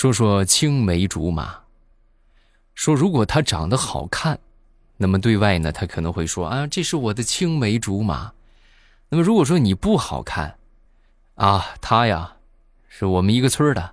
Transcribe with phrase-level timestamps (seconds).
[0.00, 1.58] 说说青梅竹马。
[2.76, 4.38] 说如果他长得好看，
[4.96, 8.32] 那么对外呢，他可能会说啊，这是我的青梅竹马。
[9.08, 10.56] 那么如果说你不好看，
[11.34, 12.34] 啊，他呀，
[12.88, 13.92] 是我们一个村的，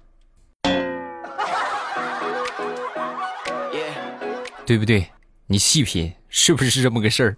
[4.64, 5.10] 对不对？
[5.48, 7.38] 你细品，是不是这么个事儿？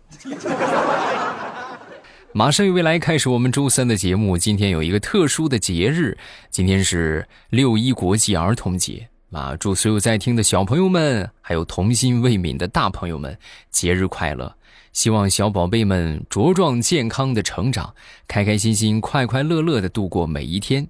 [2.38, 4.38] 马上与未来开始我们周三的节目。
[4.38, 6.16] 今天有一个特殊的节日，
[6.52, 9.56] 今天是六一国际儿童节啊！
[9.56, 13.36] 祝所有在听的小朋友们，还有童心未泯的大朋友们，
[13.72, 14.56] 节日快乐！
[14.94, 17.92] 希望小宝贝们茁壮健康的成长，
[18.28, 20.88] 开开心心、快快乐乐的度过每一天。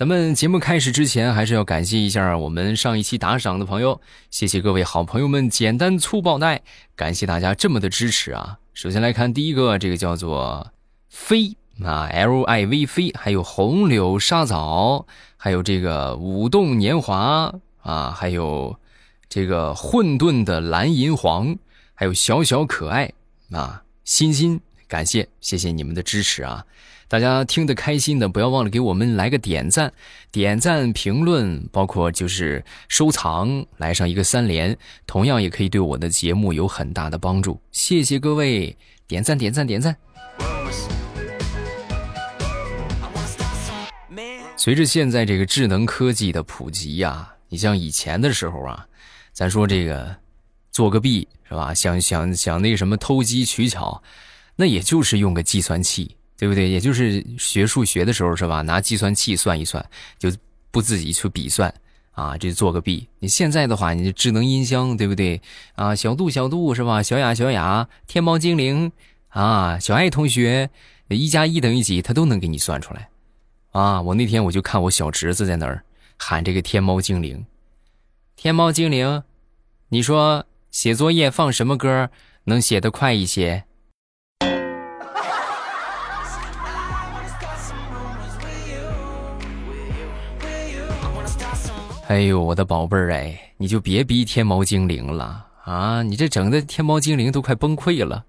[0.00, 4.00] 咱们节目开始之前，还是要感谢一下我们上一期打赏的朋友，
[4.30, 6.62] 谢谢各位好朋友们简单粗暴带，
[6.96, 8.60] 感谢大家这么的支持啊！
[8.72, 10.72] 首先来看第一个，这个叫做
[11.10, 11.54] 飞
[11.84, 15.04] 啊，L I V 飞，还有红柳沙枣，
[15.36, 18.74] 还有这个舞动年华啊，还有
[19.28, 21.54] 这个混沌的蓝银黄，
[21.92, 23.12] 还有小小可爱
[23.52, 26.64] 啊，欣欣，感谢谢谢你们的支持啊！
[27.10, 29.92] 大家听得开心的，不要忘了给我们来个点赞、
[30.30, 37.60] 点赞、评论，包括就是收藏，来上一个三连，同样也可以对我的节目有很大的帮助。
[37.72, 38.76] 谢谢各位
[39.08, 39.96] 点赞、点赞、点赞。
[44.56, 48.86] 随着现在这个智能科技的普及呀，你像以前的时候啊，
[49.32, 50.14] 咱说这个
[50.70, 51.74] 做个弊是吧？
[51.74, 54.00] 想想想那什么偷机取巧，
[54.54, 56.16] 那也就是用个计算器。
[56.40, 56.70] 对不对？
[56.70, 58.62] 也就是学数学的时候是吧？
[58.62, 59.84] 拿计算器算一算，
[60.18, 60.32] 就
[60.70, 61.72] 不自己去笔算
[62.12, 63.06] 啊，这做个弊。
[63.18, 65.42] 你现在的话，你智能音箱，对不对？
[65.74, 67.02] 啊，小度小度是吧？
[67.02, 68.90] 小雅小雅，天猫精灵
[69.28, 70.70] 啊，小爱同学，
[71.08, 73.10] 一加一等于几，他都能给你算出来。
[73.72, 75.84] 啊，我那天我就看我小侄子在那儿
[76.16, 77.44] 喊这个天猫精灵，
[78.34, 79.22] 天猫精灵，
[79.90, 82.08] 你说写作业放什么歌
[82.44, 83.64] 能写得快一些？
[92.10, 96.02] 哎呦，我的宝贝儿哎，你就别逼天猫精灵了啊！
[96.02, 98.24] 你这整的天猫精灵都快崩溃了。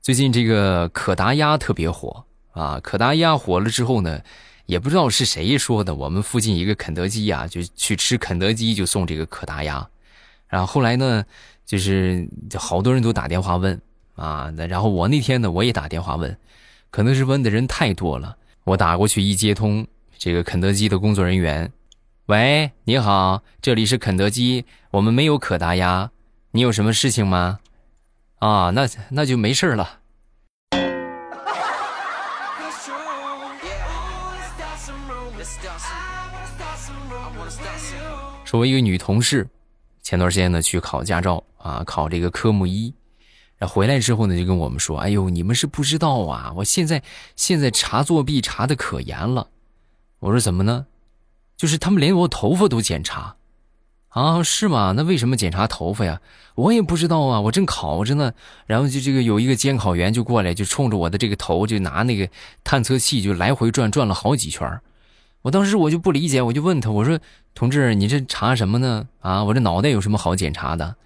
[0.00, 4.18] 最近这个可达鸭特别火啊，可达鸭火了之后呢，
[4.64, 9.86] 也不知道是谁说的，我们附近一个肯德基呀，就去吃肯德基就送这个可达鸭。
[10.48, 11.22] 然后后来呢，
[11.66, 13.78] 就是好多人都打电话问
[14.14, 16.34] 啊，那然后我那天呢，我也打电话问，
[16.90, 18.34] 可能是问的人太多了，
[18.64, 21.70] 我打过去一接通，这个肯德基的工作人员。
[22.28, 26.10] 喂，你好，这里是肯德基，我们没有可达鸭，
[26.50, 27.60] 你有什么事情吗？
[28.40, 30.00] 啊，那那就没事了。
[38.44, 39.48] 说，我一个女同事，
[40.02, 42.92] 前段时间呢去考驾照啊，考这个科目一，
[43.56, 47.02] 然后回来之后呢就跟我们说，哎呦，你们是不知道啊，我现在
[47.36, 49.48] 现在查作弊查的可严了。
[50.18, 50.84] 我说怎么呢？
[51.58, 53.34] 就是他们连我头发都检查，
[54.10, 54.94] 啊，是吗？
[54.96, 56.20] 那为什么检查头发呀？
[56.54, 57.40] 我也不知道啊。
[57.40, 58.32] 我正考着呢，
[58.66, 62.28] 然后就这个有一个监考员就过来，就冲着我的这个头就拿那个
[62.62, 64.80] 探测器就来回转，转了好几圈
[65.42, 67.18] 我当时我就不理解，我就问他，我说
[67.54, 69.06] ：“同志，你这查什么呢？
[69.20, 70.96] 啊，我这脑袋有什么好检查的？”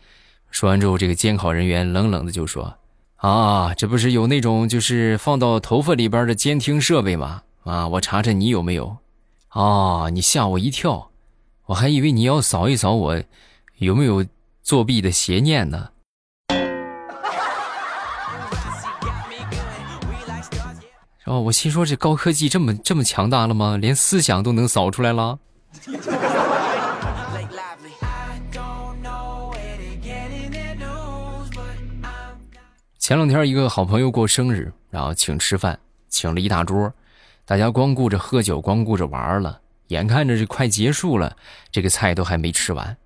[0.50, 2.74] 说完之后，这个监考人员冷冷的就说
[3.16, 7.42] ：“啊，这不是有那种就是放到头发里边的监听设备吗？
[7.64, 8.96] 啊，我查查你有没有。”
[9.52, 11.10] 哦，你吓我一跳，
[11.66, 13.22] 我还以为你要扫一扫我
[13.76, 14.24] 有没有
[14.62, 15.90] 作弊的邪念呢。
[21.26, 23.76] 哦，我心说这高科技这么这么强大了吗？
[23.76, 25.38] 连思想都能扫出来了。
[32.98, 36.90] 前两天一个好朋友过生日，然后请吃饭，请了一大桌。
[37.44, 41.36] 大家光顾着喝酒，光顾着玩了，眼看着这快结束了，
[41.70, 42.96] 这个菜都还没吃完，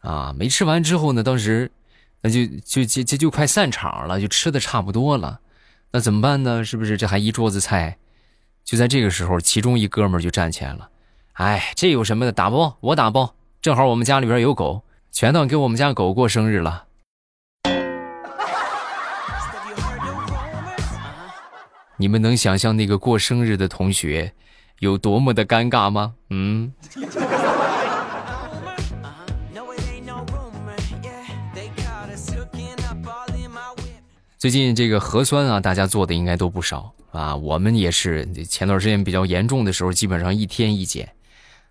[0.00, 1.70] 啊，没吃完之后呢，当时
[2.22, 5.40] 那就就就就就快散场了，就吃的差不多了，
[5.92, 6.64] 那怎么办呢？
[6.64, 7.98] 是不是这还一桌子菜？
[8.64, 10.88] 就在这个时候，其中一哥们就站起来了，
[11.34, 12.32] 哎，这有什么的？
[12.32, 14.82] 打包，我打包，正好我们家里边有狗，
[15.12, 16.87] 全当给我们家狗过生日了。
[22.00, 24.32] 你们能想象那个过生日的同学
[24.78, 26.14] 有多么的尴尬吗？
[26.30, 26.72] 嗯。
[34.38, 37.34] 最近这个核酸啊，大家做的应该都不少啊。
[37.34, 41.12] 我们也是前段时间比较严重的时候，基本上一天一检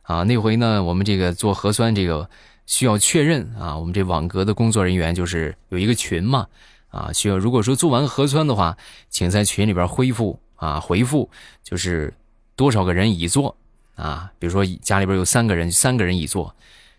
[0.01, 2.29] 啊，那回呢，我们这个做核酸这个
[2.65, 6.45] 需要确认啊，我们这网格的工作人员就是有一个群嘛，
[6.89, 8.77] 啊，需要如果说做完核酸的话，
[9.09, 11.29] 请在群里边恢复啊回复，
[11.63, 12.13] 就是
[12.55, 13.55] 多少个人已做
[13.95, 16.55] 啊，比如说家里边有三个人，三个人已做，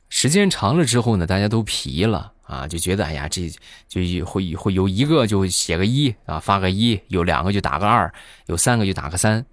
[0.09, 3.51] 时间长了之后呢，大家都疲了啊，就觉得哎呀，这
[3.89, 8.13] 就会会有一个就写个一啊，发个一，有两个就打个二，
[8.47, 9.45] 有三个就打个三。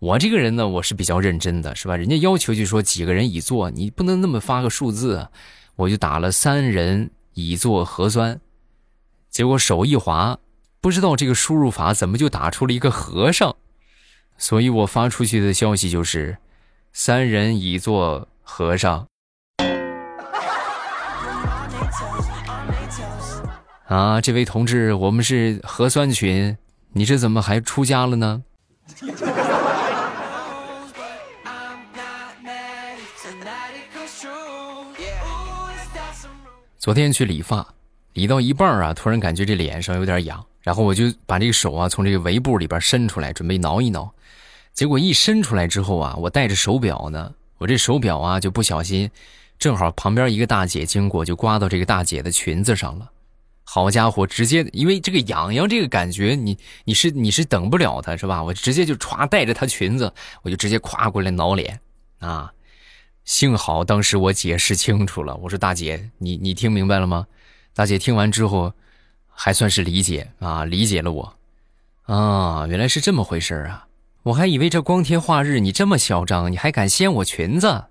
[0.00, 1.96] 我这个人呢，我是比较认真的，是吧？
[1.96, 5.28] 人家要求就说几个人已做，你不能那么发个数字，
[5.76, 8.38] 我就打了三人已做核酸，
[9.34, 10.38] 结果手一滑，
[10.80, 13.56] 不知道这个输入法怎么就打出了一个和尚，
[14.38, 16.38] 所以我发出去的消息就是
[16.92, 19.08] 三人已做和尚。
[23.88, 26.56] 啊，这位同志，我们是核酸群，
[26.92, 28.44] 你这怎么还出家了呢？
[36.78, 37.74] 昨天去理发，
[38.14, 44.12] 理到一半啊，突然感觉这脸上有点痒，然后我就把这个手啊从这个围布里边伸出来，准备挠一挠。
[44.72, 49.10] 结果一伸出来之后啊，我戴着手表呢，我这手表啊就不小心，
[49.58, 53.10] 正好旁边一个大姐经过，就刮到这个大姐的裙子上了。
[53.66, 58.42] 好家伙，直接因为这个痒痒这个感觉，你你是你是等不了的是吧？
[58.42, 60.12] 我直接就歘带着她裙子，
[60.42, 61.80] 我就直接挎过来挠脸
[62.18, 62.52] 啊。
[63.24, 67.26] 幸好当时我解释清楚了，我说大姐，你你听明白了吗？
[67.74, 68.72] 大姐听完之后，
[69.28, 71.34] 还算是理解啊，理解了我，
[72.02, 73.88] 啊，原来是这么回事啊！
[74.22, 77.86] 我还以为这光天化日你这么嚣张，你还敢掀我裙子？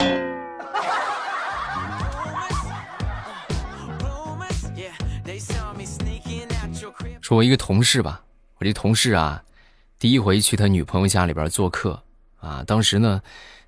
[7.22, 8.24] 说我一个同事吧，
[8.58, 9.44] 我这同事啊，
[9.98, 12.02] 第一回去他女朋友家里边做客
[12.40, 13.22] 啊，当时呢。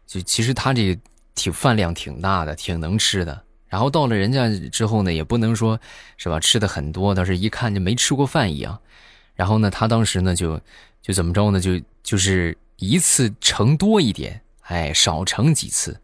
[0.05, 0.99] 就其实他这
[1.35, 3.43] 挺饭量挺大的，挺能吃的。
[3.73, 5.81] 然后到了人家之后呢，也不能说
[6.19, 8.79] 是吧，吃的很多，但是一看就没吃过饭一样。
[9.35, 10.61] 然后呢，他当时呢就
[11.01, 16.03] 就怎么着呢，就就是一次盛多一点，哎，少盛几次。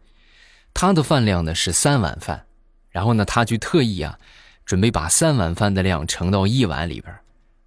[0.73, 2.47] 他的饭量呢是三碗饭，
[2.89, 4.17] 然后呢他就特意啊，
[4.65, 7.15] 准备把三碗饭的量盛到一碗里边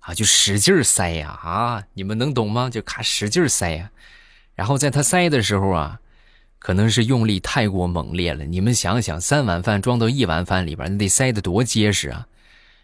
[0.00, 2.68] 啊，就使劲塞呀啊，你们能懂吗？
[2.68, 3.92] 就咔使劲塞呀。
[4.56, 6.00] 然后在他塞的时候啊。
[6.62, 12.24] 可能是用力太过猛烈了，你们想想，三碗饭装到一碗饭里边，那得塞得多结实啊！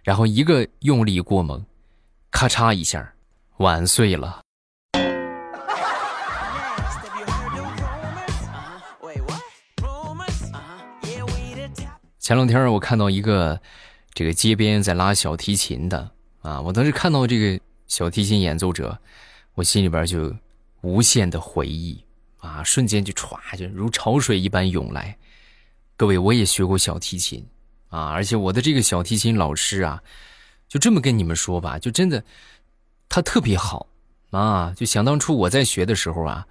[0.02, 1.64] 然后一个用力过猛，
[2.32, 3.14] 咔嚓一下，
[3.58, 4.40] 碗碎了。
[12.18, 13.60] 前两天我看到一个
[14.12, 16.10] 这个街边在拉小提琴的
[16.40, 18.98] 啊，我当时看到这个小提琴演奏者，
[19.54, 20.34] 我心里边就
[20.80, 22.02] 无限的回忆。
[22.38, 22.62] 啊！
[22.64, 25.16] 瞬间就歘，就如潮水一般涌来。
[25.96, 27.44] 各位，我也学过小提琴
[27.88, 30.02] 啊，而且我的这个小提琴老师啊，
[30.68, 32.22] 就这么跟你们说吧，就真的，
[33.08, 33.88] 他特别好
[34.30, 34.72] 啊。
[34.76, 36.46] 就想当初我在学的时候啊，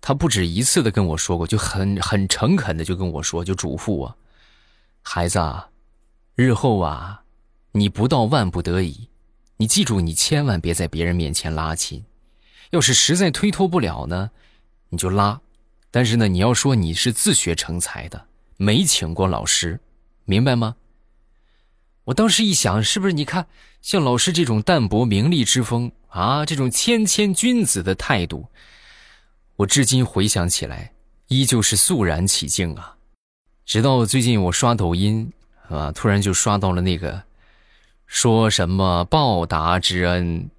[0.00, 4.16] 他不止一次的跟我说过，就很很诚恳的就跟我说，就嘱咐我，
[5.02, 5.70] 孩子啊，
[6.34, 7.22] 日后啊，
[7.72, 9.08] 你不到万不得已，
[9.56, 12.04] 你记住，你千万别在别人面前拉琴。
[12.70, 14.30] 要是实在推脱不了呢？
[14.90, 15.40] 你就拉，
[15.90, 18.26] 但是呢，你要说你是自学成才的，
[18.56, 19.80] 没请过老师，
[20.24, 20.76] 明白吗？
[22.04, 23.46] 我当时一想，是不是你看
[23.80, 28.48] 像老师这种淡泊名利之风啊，这种谦谦君子的态度，
[29.56, 30.92] 我至今回想起来，
[31.28, 32.96] 依旧是肃然起敬啊。
[33.64, 35.32] 直到最近我刷抖音
[35.68, 37.22] 啊，突然就刷到了那个
[38.06, 40.50] 说什么报答之恩，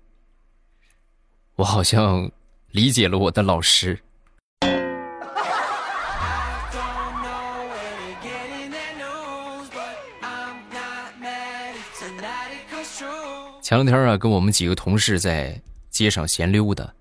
[1.56, 2.32] 我好像
[2.70, 4.00] 理解了我的老师。
[13.72, 16.94] 前两天啊，跟我们几个同事在街上闲溜达，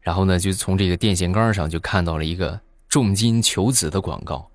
[0.00, 4.50] 然后呢，就从这个电线杆上就看到了一个重金求子的广告，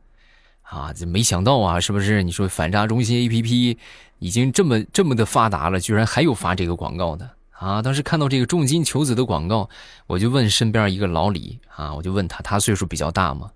[0.64, 2.24] 啊，这没想到啊，是不是？
[2.24, 3.78] 你说反诈中心 A P P
[4.18, 7.84] 已经这么这么的发达了，居然还有发这个广告的啊！
[7.84, 9.70] 当时看到这个重金求子的广告，
[10.08, 13.52] 我就问身边一个老李啊，我就问他，他岁数比较大嘛，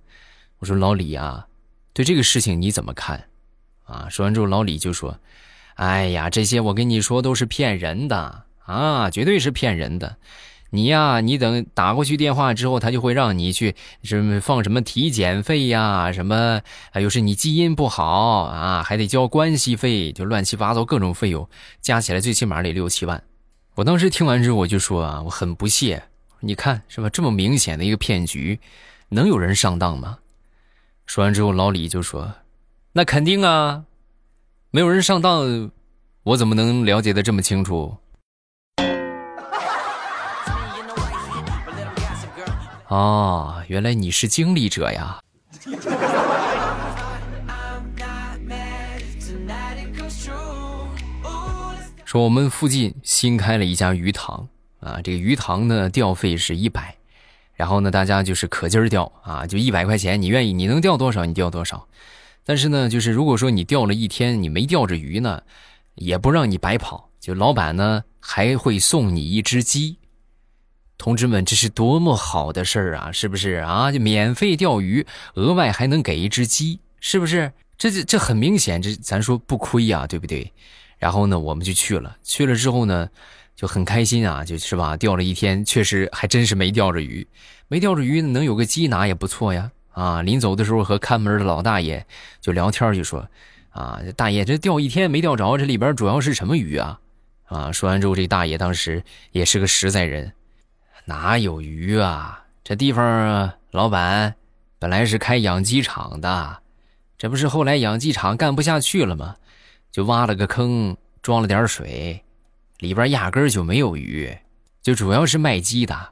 [0.59, 1.47] 我说老李啊，
[1.93, 3.27] 对这个事情你怎么看？
[3.85, 5.17] 啊，说完之后，老李就说。
[5.77, 10.17] 哎呀，这些我跟你说都是骗人的啊，绝对是骗人的。
[10.69, 16.59] 你呀，你等打过去电话之后，他就会让你去什么放什么体检费呀，什么
[16.95, 21.47] 又是你基因不好啊，还得交关系费，就乱七八糟各种费用，
[21.79, 23.23] 加起来最起码得六七万。
[23.75, 26.03] 我当时听完之后，我就说啊，我很不屑。
[26.39, 27.09] 你看是吧？
[27.09, 28.59] 这么明显的一个骗局，
[29.09, 30.17] 能有人上当吗？
[31.05, 32.33] 说完之后，老李就说
[32.91, 33.85] ：“那肯定啊，
[34.69, 35.71] 没有人上当，
[36.23, 37.95] 我怎么能了解的这么清楚？”
[42.89, 45.19] 哦，原来你是经历者呀！
[52.03, 54.47] 说我们附近新开了一家鱼塘
[54.81, 56.95] 啊，这个鱼塘呢钓费是一百，
[57.55, 61.87] 然后呢大家就是可劲儿钓啊，就一百块钱，你愿意你能钓多少你钓多少，
[62.47, 65.43] 但是呢就是如果说你钓了一天你没钓着鱼呢，
[65.95, 69.97] 也不让你白跑，就老板呢还会送你一只鸡。
[70.97, 73.11] 同志们，这是多么好的事儿啊！
[73.11, 73.91] 是不是啊？
[73.91, 77.51] 就免费钓鱼，额外还能给一只鸡，是不是？
[77.77, 80.51] 这这这很明显，这咱说不亏呀，对不对？
[80.97, 82.17] 然后呢，我们就去了。
[82.23, 83.07] 去了之后呢，
[83.55, 84.95] 就很开心啊，就是吧？
[84.97, 87.27] 钓了一天，确实还真是没钓着鱼，
[87.67, 89.69] 没钓着鱼，能有个鸡拿也不错呀。
[89.97, 92.05] 啊，临走的时候和看门的老大爷
[92.39, 93.27] 就聊天，就说
[93.73, 96.99] ：“啊，大爷，这钓一天没钓着，这里边主要是什么鱼啊？”
[97.49, 100.31] 啊，说完之后，这大爷当时也是个实在人。
[101.05, 102.43] 哪有鱼啊？
[102.63, 104.35] 这地方老板
[104.77, 106.59] 本来是开养鸡场的，
[107.17, 109.35] 这不是后来养鸡场干不下去了吗？
[109.91, 112.23] 就挖了个坑，装了点水，
[112.77, 114.37] 里边压根就没有鱼，
[114.79, 116.09] 就主要是卖鸡的。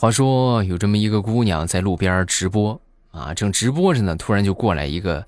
[0.00, 2.80] 话说有这么一个姑娘在路边直播
[3.10, 5.26] 啊，正直播着呢，突然就过来一个。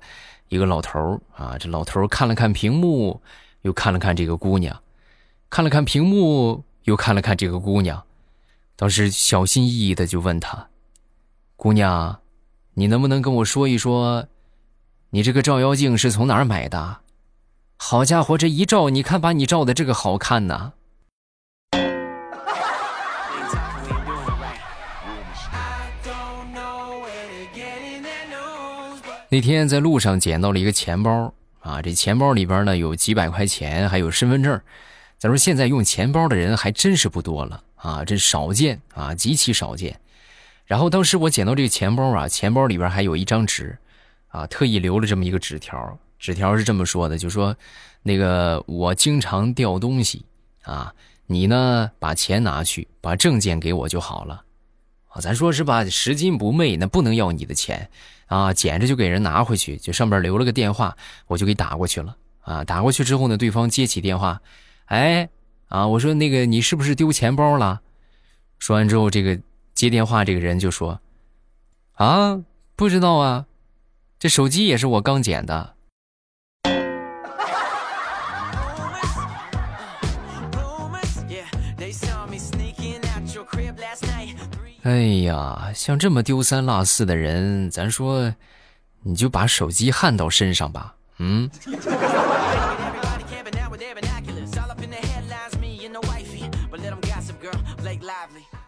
[0.49, 3.21] 一个老头啊，这老头看了看屏幕，
[3.61, 4.81] 又看了看这个姑娘，
[5.49, 8.03] 看了看屏幕，又看了看这个姑娘，
[8.75, 10.67] 当时小心翼翼的就问她
[11.55, 12.19] ：“姑娘，
[12.73, 14.27] 你能不能跟我说一说，
[15.11, 17.01] 你这个照妖镜是从哪儿买的？
[17.77, 20.73] 好家伙，这一照，你看把你照的这个好看呐！”
[29.33, 34.61] 那天在路上捡到了一个钱包啊，这钱包里边呢有几百块钱，还有身份证。
[35.17, 39.99] 咱说现在用钱包的人还真是不多了啊，真少见啊，极其少见。
[40.67, 43.75] 然后当时我捡到这个钱包啊，钱包里边还有一张纸
[44.27, 45.97] 啊，特意留了这么一个纸条。
[46.19, 47.57] 纸条是这么说的，就说
[48.03, 50.27] 那个我经常掉东西
[50.61, 50.93] 啊，
[51.25, 54.43] 你呢把钱拿去，把证件给我就好了。
[55.13, 57.89] 啊，咱说是吧，拾金不昧，那不能要你的钱。
[58.27, 62.17] 啊，捡着就给人拿回去，就上边留了个电话，我就给打过去了。
[62.41, 64.41] 啊，打过去之后呢，对方接起电话，
[64.85, 65.29] 哎，
[65.67, 67.81] 啊，我说那个你是不是丢钱包了？
[68.57, 69.39] 说完之后，这个
[69.75, 70.99] 接电话这个人就说，
[71.93, 72.41] 啊，
[72.75, 73.45] 不知道啊，
[74.17, 75.72] 这手机也是我刚捡的。
[84.83, 88.33] 哎呀，像这么丢三落四的人，咱说，
[89.01, 90.93] 你就把手机焊到身上吧。
[91.19, 91.49] 嗯。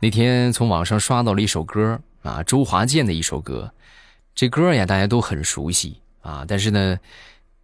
[0.02, 3.70] 那天从网上刷到了一首歌啊，周华健的一首歌，
[4.34, 6.98] 这歌呀大家都很熟悉啊，但是呢，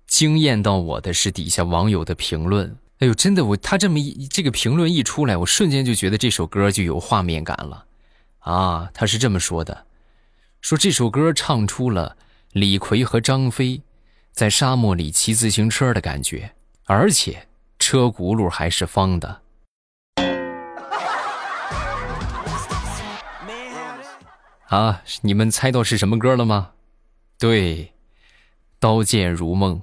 [0.08, 2.76] 惊艳到我的是底下网友的评论。
[3.00, 7.86] 哎呦，真的，我他这么一这个评论一出来，我瞬间就觉得这首歌就有画面感了。
[8.42, 9.86] 啊，他是这么说的：
[10.62, 12.18] 说这首歌唱出了
[12.52, 13.82] 李逵和张飞
[14.32, 16.54] 在沙漠里骑自行车的感觉，
[16.86, 17.48] 而且
[17.80, 19.42] 车轱辘还是方的。
[24.68, 26.72] 啊，你们猜到是什么歌了吗？
[27.38, 27.86] 对，
[28.80, 29.82] 《刀剑如梦》。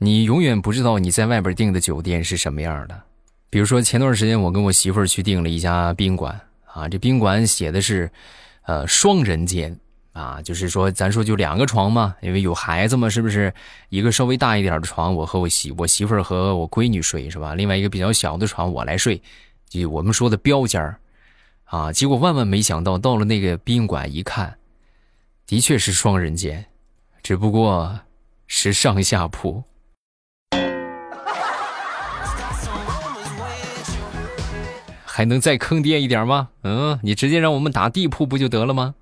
[0.00, 3.02] 你永远不知道你在外边订的酒店是什么样的，
[3.50, 8.08] 比如说前段时间我跟我媳妇儿去订了一家宾馆啊，这宾馆写的是，
[8.62, 9.76] 呃，双人间
[10.12, 13.52] 啊，就是说咱说就两个床嘛，因为有孩子嘛，是不是？
[13.88, 17.56] 一个稍微大一点的床，我和我媳我媳妇儿和我闺女睡是吧？
[17.56, 19.20] 另外一个比较小的床我来睡，
[19.68, 21.00] 就我们说的标间儿
[21.64, 21.92] 啊。
[21.92, 24.56] 结果万万没想到，到了那个宾馆一看，
[25.44, 26.66] 的确是双人间，
[27.20, 27.98] 只不过
[28.46, 29.64] 是上下铺。
[35.18, 36.50] 还能再坑爹一点吗？
[36.62, 38.94] 嗯，你直接让我们打地铺不就得了吗？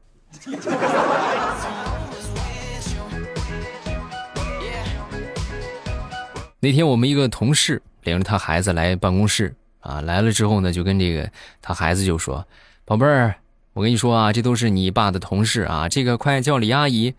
[6.58, 11.30] 那天我们一个同事领着他孩子来办公室啊，来了之后呢，就跟这个
[11.60, 12.42] 他孩子就说
[12.86, 13.34] ：“宝贝儿，
[13.74, 17.12] 我跟你说啊，这都是你爸的同事啊，这个快叫李阿姨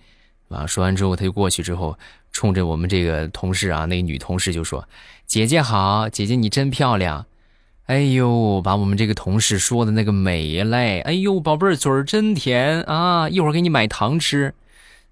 [0.50, 1.96] 啊，说完之后，他就过去之后，
[2.32, 4.89] 冲着我们这个同事啊，那个女同事就说
[5.27, 7.24] ：“姐姐好，姐姐你真漂亮。”
[7.88, 11.00] 哎呦，把我们这个同事说的那个美嘞！
[11.00, 13.29] 哎呦，宝贝儿嘴儿真甜啊！
[13.29, 14.53] 一会儿给你买糖吃。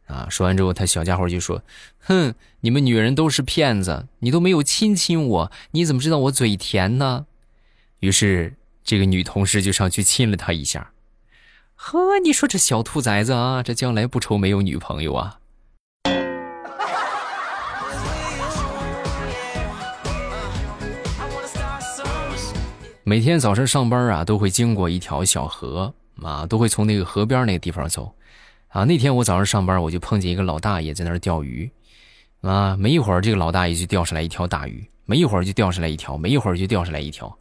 [0.07, 1.63] 啊，说完之后，他小家伙就说
[2.05, 7.25] ：“哼，你们女人都是骗子，你都没有亲亲我，你怎么知道我嘴甜呢？”
[8.01, 10.91] 于是这个女同事就上去亲了他一下。
[11.75, 15.39] 呵，你说这小兔崽子啊，这将来不愁没有女朋友啊！
[23.07, 25.93] 每天早上上班啊，都会经过一条小河
[26.23, 28.11] 啊，都会从那个河边那个地方走。
[28.69, 31.69] 啊，那天我早上上班，我就碰见一个老大爷在那儿钓鱼，
[32.41, 37.31] 啊，没一会儿这个老大爷就钓上来一条大鱼，没一会儿就钓上来一条，没一会儿就钓上来一条。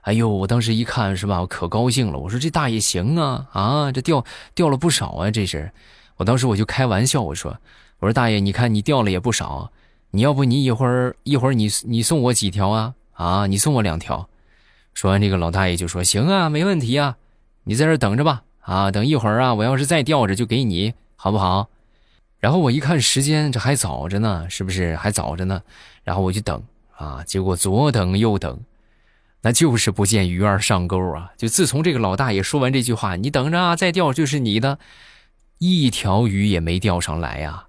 [0.00, 2.18] 哎呦，我当时一看是吧，我可高兴了。
[2.18, 5.70] 我说这大爷行啊，啊，这钓钓了不少啊，这是。
[6.16, 7.54] 我当时我就开玩笑，我说，
[7.98, 9.70] 我说大爷，你看你钓了也不少，
[10.10, 12.94] 你要不你一会儿一会儿你你送我几条啊？
[13.12, 14.26] 啊，你送我两条。
[14.94, 17.16] 说完这个老大爷就说行啊，没问题啊，
[17.64, 18.42] 你在这等着吧。
[18.60, 21.68] 啊，等一会儿啊，我要是再钓着就给你，好不好？
[22.38, 25.60] 然后我一看时间，这还早着呢，是不是还早着呢？
[26.04, 26.62] 然后我就等
[26.96, 28.60] 啊，结果左等右等，
[29.40, 31.32] 那就是不见鱼儿上钩啊！
[31.36, 34.78] 就自从这个老大爷说完这句话，你等着啊，再钓就是你的，
[35.58, 37.64] 一条鱼也没钓上来呀。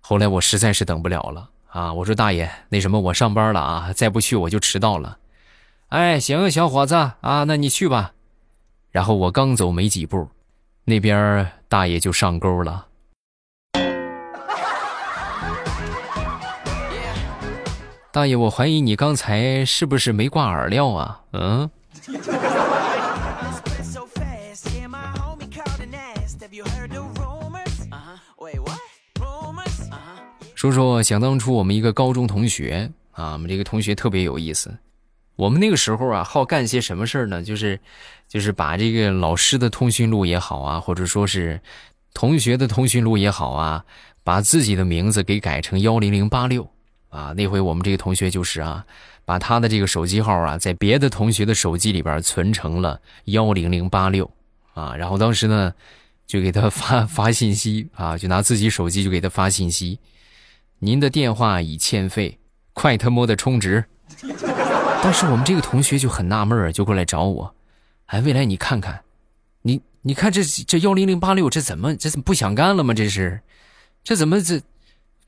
[0.00, 5.18] 后来我实在是等不了了啊，我说大爷，那什么，我上班了啊，再不去我就迟到了。
[5.88, 8.12] 哎，行，小伙子啊，那你去吧。
[8.90, 10.28] 然后我刚走没几步，
[10.84, 12.86] 那边大爷就上钩了。
[18.10, 21.20] 大爷，我怀疑你刚才是不是没挂饵料啊？
[21.32, 21.70] 嗯。
[30.56, 34.76] 说说想当初我们一个高中同学啊，我们这个同学特别有意思。
[35.36, 37.42] 我们那个时候啊，好干些什么事儿呢？
[37.42, 37.78] 就是，
[38.26, 41.60] 就是把这个老师的通讯录也好啊，或者说是
[42.14, 43.84] 同学的通讯录也好啊，
[44.24, 46.68] 把自己的名字给改成幺零零八六
[47.10, 47.34] 啊。
[47.36, 48.84] 那回我们这个同学就是啊，
[49.26, 54.30] 把他的这个手机号啊，在别的同学的手机里边存成了幺零零八六
[54.72, 54.96] 啊。
[54.96, 55.74] 然后当时呢，
[56.26, 59.98] 就给他发 发信息啊，就拿自己手机就给他发信息
[60.80, 62.38] ：“您的电话已欠费，
[62.72, 63.84] 快他妈的充值。”
[65.02, 67.54] 当时我们这个同学就很纳闷儿就过来找我，
[68.06, 69.02] 哎，未来你看看，
[69.62, 72.92] 你你看这这幺零零八六这怎么这怎么不想干了吗？
[72.92, 73.40] 这是，
[74.02, 74.60] 这怎么这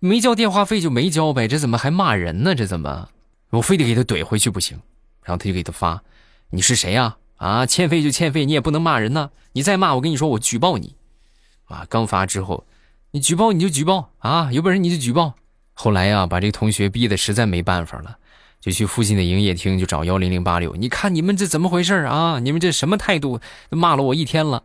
[0.00, 1.46] 没交电话费就没交呗？
[1.46, 2.54] 这怎么还骂人呢？
[2.54, 3.08] 这怎么？
[3.50, 4.80] 我非得给他怼回去不行。
[5.22, 6.02] 然后他就给他发，
[6.50, 7.16] 你是谁呀？
[7.36, 9.30] 啊，欠费就欠费，你也不能骂人呢。
[9.52, 10.96] 你再骂我跟你说我举报你，
[11.66, 12.66] 啊，刚发之后，
[13.12, 15.34] 你举报你就举报啊，有本事你就举报。
[15.74, 18.18] 后来呀，把这个同学逼得实在没办法了。
[18.60, 20.74] 就去附近的营业厅，就找幺零零八六。
[20.74, 22.38] 你看你们这怎么回事啊？
[22.40, 23.40] 你们这什么态度？
[23.70, 24.64] 骂了我一天了，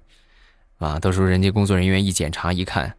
[0.79, 0.99] 啊！
[0.99, 2.95] 到时候人家工作人员一检查一看，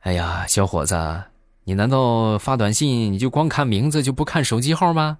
[0.00, 1.22] 哎呀，小伙子，
[1.64, 5.18] 你难道发短信你就光看名字就不看手机号吗？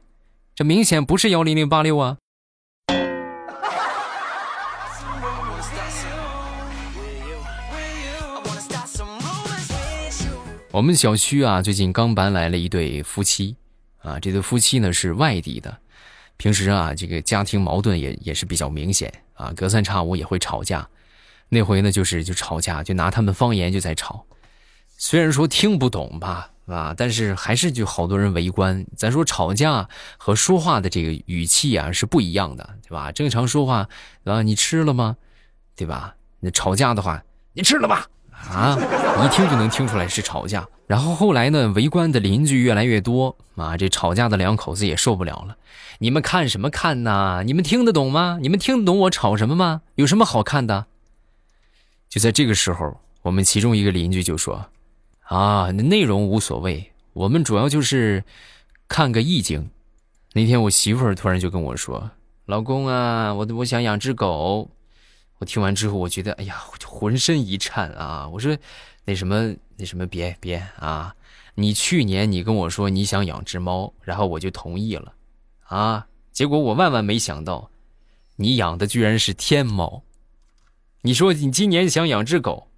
[0.55, 2.17] 这明显不是幺零零八六啊！
[10.73, 13.57] 我们小区啊，最近刚搬来了一对夫妻。
[14.03, 15.77] 啊，这对夫妻呢是外地的，
[16.37, 20.89] 平时啊这个家庭矛盾也也是比较明显啊，隔三差五也会吵架。
[21.49, 24.25] 那回呢就是就吵架，就拿他们方言就在吵。
[24.97, 28.87] 虽然说听不懂吧，啊，但是还是就好多人围观。
[28.97, 33.11] 咱说吵架和说话的这个语气啊是不一样的，对吧？
[33.11, 33.89] 正常说话
[34.25, 35.17] 啊，你吃了吗？
[35.75, 36.15] 对吧？
[36.39, 38.07] 那吵架的话，你吃了吧？
[38.49, 38.77] 啊，
[39.25, 40.67] 一听就能听出来是吵架。
[40.87, 45.57] 然后后来呢，围观的邻居越来越多啊，这吵架的两口子也受不了了。
[45.99, 47.43] 你们看什么看呐？
[47.45, 48.39] 你们听得懂吗？
[48.41, 49.83] 你们听得懂我吵什么吗？
[49.95, 50.87] 有什么好看的？
[52.09, 54.67] 就在这个时候，我们其中一个邻居就说
[55.29, 58.25] ：“啊，那内容无所谓，我们主要就是
[58.89, 59.71] 看个意境。”
[60.35, 62.11] 那天我媳妇儿突然就跟我说
[62.47, 64.69] ：“老公啊，我我想养只狗。”
[65.41, 68.29] 我听完之后，我觉得哎呀，我就浑身一颤啊！
[68.29, 68.57] 我说，
[69.07, 71.15] 那什么，那什么，别别啊！
[71.55, 75.15] 你去年你跟我说你想养只猫，然后我就同意了，
[75.65, 76.07] 啊！
[76.31, 77.71] 结果我万万没想到，
[78.37, 80.03] 你养的居然是天猫。
[81.03, 82.69] 你说你今年想养只狗，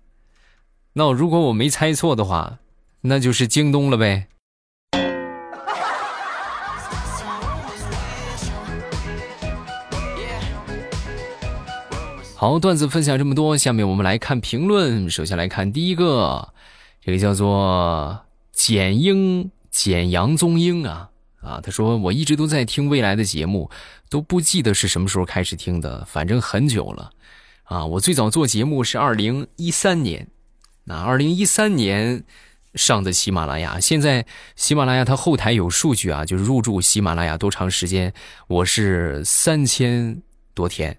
[0.92, 2.61] 那如果我没猜错的话，
[3.01, 4.29] 那就是京东了呗。
[12.42, 15.09] 好，段子分享这么多，下面我们来看评论。
[15.09, 16.52] 首先来看第一个，
[17.00, 23.70] 这个叫做简英简杨宗英啊啊，他说我一直都在听未来的节目，
[24.11, 27.12] 都不记得是什么时候开始听的，反正很久了
[27.62, 27.87] 啊。
[27.87, 30.26] 我最早做节目是二零一三年，
[30.87, 32.24] 那二零一三年
[32.74, 34.26] 上的喜马拉雅，现在
[34.57, 38.12] 喜马拉雅它后台有数据啊，就是入驻喜马拉雅多长时间，
[38.48, 40.20] 我是三千
[40.55, 40.98] 多天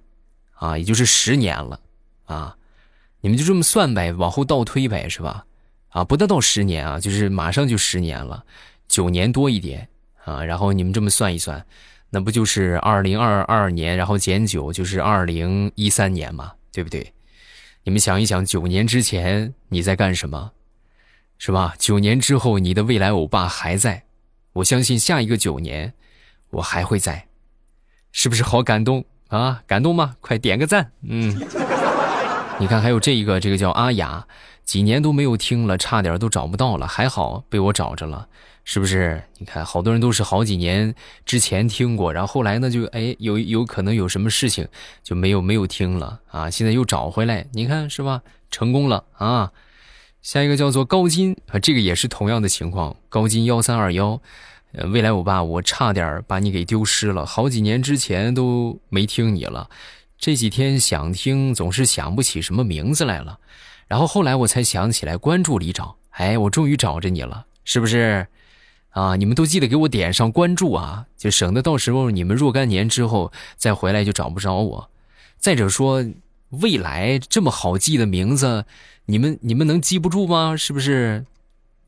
[0.64, 1.78] 啊，也就是十年了
[2.24, 2.56] 啊。
[3.20, 5.46] 你们就这么算呗，往后倒推呗，是吧？
[5.90, 8.46] 啊，不得到十年啊，就是马上就十年了，
[8.88, 9.90] 九年多一点
[10.24, 10.42] 啊。
[10.42, 11.66] 然后你们这么算一算，
[12.10, 17.14] 那不就是二零二二年，然后减九就是二零一三年嘛，对不对？
[17.84, 20.54] 你们想一想，九年之前你在干什么，
[21.38, 21.76] 是吧？
[21.78, 24.06] 九年之后你的未来欧巴还在，
[24.54, 25.94] 我相信下一个九年
[26.52, 27.28] 我还会在，
[28.14, 29.04] 是不是好感动
[29.40, 29.62] 啊？
[29.66, 30.16] 感动吗？
[30.22, 31.36] 快点个赞，嗯。
[32.60, 34.28] 你看，还有这一个，这个叫阿雅，
[34.64, 38.28] 几年都没有听了，差点都找不到了，还好被我找着了，
[38.64, 39.24] 是不是？
[39.40, 40.94] 你看，好多人都是好几年
[41.26, 44.68] 之前听过，然后后来呢，就哎有有可能有什么事情
[45.02, 48.22] 就没有没有听了啊，现在又找回来，你看是吧？
[48.52, 49.52] 成功了啊！
[50.22, 54.22] 下一个叫做高金啊，这个也是同样的情况，高金幺三二幺，
[54.74, 59.70] 呃，未来我爸，我差点把你给丢失了，好几年之前都没听你了。
[60.18, 63.40] 这几天想听，总是想不起什么名字来了，
[63.88, 68.26] 然后后来我才想起来关注里找，哎，我终于找着你了，是不是？
[68.90, 74.90] 啊，你们都记得给我点上关注啊，就省得到时候你们若干年之后再回来就找不着我。
[75.38, 76.06] 再者说，
[76.50, 78.66] 未来这么好记的名字，
[79.06, 80.56] 你们你们能记不住吗？
[80.56, 81.26] 是不是？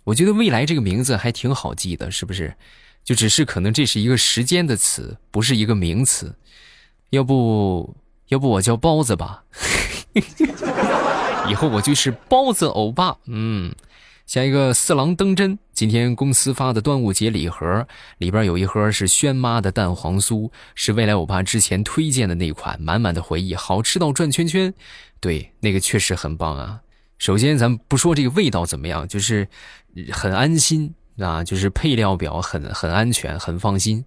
[0.06, 2.56] 我觉得未来这个名字还挺好记的，是不是？
[3.04, 6.34] 就只是可能这是一个时间的词，不是一个名词，
[7.10, 7.96] 要不？
[8.30, 9.44] 要不我叫包子吧，
[11.48, 13.16] 以后我就是包子欧巴。
[13.26, 13.72] 嗯，
[14.26, 17.88] 下一个四郎登真，今天公司发的端午节礼盒
[18.18, 24.74] 里边有一盒是轩妈的蛋黄酥，是未来欧巴之前推荐的那款，满满的回忆，好吃到转圈圈。
[25.20, 26.82] 对，那个确实很棒啊。
[27.18, 29.48] 首先咱不说这个味道怎么样，就是
[30.12, 34.04] 很安心啊，就是配料表很很安全，很放心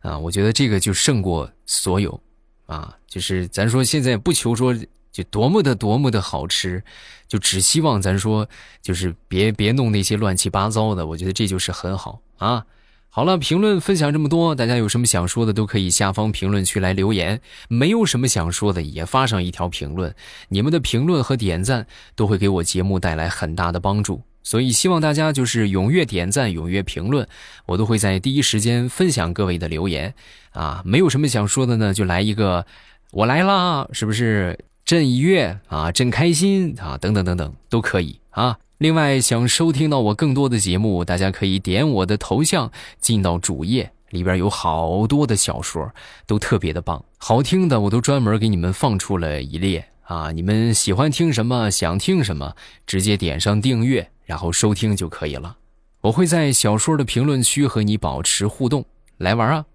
[0.00, 0.18] 啊。
[0.18, 2.20] 我觉得这个就胜过所有。
[2.66, 4.72] 啊，就是咱说现在不求说
[5.10, 6.80] 就多么的多么的好吃，
[7.26, 8.48] 就只希望咱说
[8.80, 12.64] 就是别别弄那些乱七八糟的，我觉得这就是很好啊。
[13.12, 20.14] 好了，评论分享这么多，大家有什么想说的都可以下方评论区来留言，没有什么想说的也发上一条评论，
[20.48, 24.22] 你们的评论和点赞都会给我节目带来很大的帮助。
[24.44, 27.26] 所以希望大家就是踊跃点赞、踊跃评论，
[27.66, 30.14] 我都会在第一时间分享各位的留言
[30.52, 30.80] 啊。
[30.84, 32.64] 没有什么想说的呢，就来一个
[33.10, 34.56] 我来啦，是不是？
[34.82, 38.58] 朕一月啊，朕开心啊，等等等等都可以啊。
[38.80, 45.92] 另外，想收听到我更多的节目，大家可以点我的头像进到主页，里边有好多的小说，
[46.26, 50.32] 都特别的棒，好听的我都专门给你们放出了一列啊。
[50.32, 52.54] 你们喜欢听什么，想听什么，
[52.86, 54.10] 直接点上订阅。
[54.24, 55.58] 然后收听就可以了，
[56.00, 58.86] 我会在小说的评论区和你保持互动，
[59.18, 59.66] 来玩啊！